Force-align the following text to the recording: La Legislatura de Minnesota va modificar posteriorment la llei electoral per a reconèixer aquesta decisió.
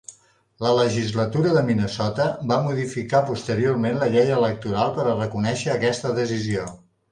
La 0.65 0.69
Legislatura 0.77 1.51
de 1.57 1.61
Minnesota 1.67 2.25
va 2.53 2.57
modificar 2.69 3.21
posteriorment 3.29 4.01
la 4.05 4.09
llei 4.17 4.35
electoral 4.41 4.97
per 4.99 5.07
a 5.07 5.17
reconèixer 5.23 5.73
aquesta 5.79 6.17
decisió. 6.25 6.69